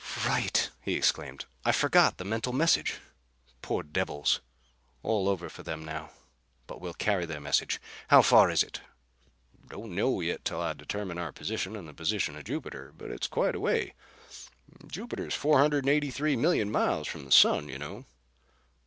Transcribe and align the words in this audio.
"Right!" 0.25 0.71
he 0.81 0.95
exclaimed. 0.95 1.45
"I 1.63 1.71
forgot 1.71 2.17
the 2.17 2.23
mental 2.25 2.51
message. 2.53 2.95
Poor 3.61 3.83
devils! 3.83 4.39
All 5.03 5.29
over 5.29 5.47
for 5.47 5.61
them 5.61 5.85
now. 5.85 6.09
But 6.65 6.81
we'll 6.81 6.95
carry 6.95 7.27
their 7.27 7.39
message. 7.39 7.79
How 8.07 8.23
far 8.23 8.49
is 8.49 8.63
it?" 8.63 8.81
"Don't 9.67 9.93
know 9.93 10.19
yet 10.19 10.43
till 10.43 10.59
I 10.59 10.73
determine 10.73 11.19
our 11.19 11.31
position 11.31 11.75
and 11.75 11.87
the 11.87 11.93
position 11.93 12.35
of 12.35 12.45
Jupiter. 12.45 12.91
But 12.97 13.11
it's 13.11 13.27
quite 13.27 13.53
a 13.53 13.59
way. 13.59 13.93
Jupiter's 14.87 15.35
483 15.35 16.35
million 16.35 16.71
miles 16.71 17.07
from 17.07 17.25
the 17.25 17.31
Sun, 17.31 17.69
you 17.69 17.77
know." 17.77 18.05